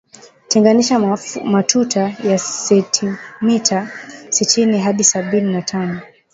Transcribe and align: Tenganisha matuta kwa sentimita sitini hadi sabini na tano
Tenganisha 0.47 0.99
matuta 1.43 2.15
kwa 2.21 2.37
sentimita 2.37 3.91
sitini 4.29 4.79
hadi 4.79 5.03
sabini 5.03 5.53
na 5.53 5.61
tano 5.61 5.99